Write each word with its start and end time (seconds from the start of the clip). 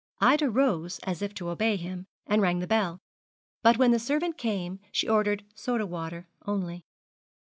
Ida 0.19 0.49
rose 0.49 0.97
as 1.03 1.21
if 1.21 1.35
to 1.35 1.49
obey 1.51 1.75
him, 1.77 2.07
and 2.25 2.41
rang 2.41 2.57
the 2.57 2.65
bell; 2.65 2.97
but 3.61 3.77
when 3.77 3.91
the 3.91 3.99
servant 3.99 4.35
came 4.35 4.79
she 4.91 5.07
ordered 5.07 5.45
soda 5.53 5.85
water 5.85 6.27
only. 6.47 6.87